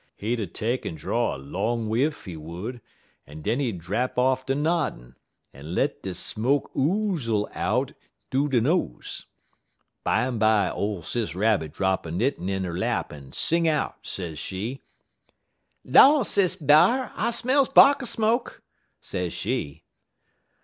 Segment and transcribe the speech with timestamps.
[0.15, 2.81] He 'ud take en draw a long whiff, he would,
[3.27, 5.13] en den he 'ud drap off ter noddin'
[5.53, 7.93] en let de smoke oozle out
[8.31, 9.27] thoo he nose.
[10.03, 14.81] Bimeby ole Sis Rabbit drap 'er knittin' in 'er lap, en sing out, sez she:
[15.85, 17.11] "'Law, Sis B'ar!
[17.15, 18.63] I smells 'barker smoke,'
[19.01, 19.83] sez she.